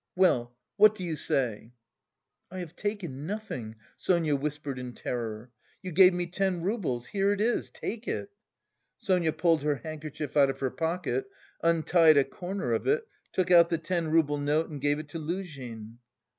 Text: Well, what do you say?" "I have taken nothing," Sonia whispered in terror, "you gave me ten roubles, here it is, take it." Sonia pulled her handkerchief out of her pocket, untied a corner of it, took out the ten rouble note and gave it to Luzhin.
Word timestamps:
Well, 0.15 0.57
what 0.77 0.95
do 0.95 1.03
you 1.03 1.15
say?" 1.15 1.73
"I 2.49 2.57
have 2.57 2.75
taken 2.75 3.27
nothing," 3.27 3.75
Sonia 3.97 4.35
whispered 4.35 4.79
in 4.79 4.93
terror, 4.95 5.51
"you 5.83 5.91
gave 5.91 6.11
me 6.11 6.25
ten 6.25 6.63
roubles, 6.63 7.05
here 7.05 7.31
it 7.31 7.39
is, 7.39 7.69
take 7.69 8.07
it." 8.07 8.31
Sonia 8.97 9.31
pulled 9.31 9.61
her 9.61 9.75
handkerchief 9.75 10.35
out 10.35 10.49
of 10.49 10.59
her 10.59 10.71
pocket, 10.71 11.29
untied 11.61 12.17
a 12.17 12.23
corner 12.23 12.73
of 12.73 12.87
it, 12.87 13.07
took 13.31 13.51
out 13.51 13.69
the 13.69 13.77
ten 13.77 14.07
rouble 14.09 14.39
note 14.39 14.71
and 14.71 14.81
gave 14.81 14.97
it 14.97 15.09
to 15.09 15.19
Luzhin. 15.19 15.99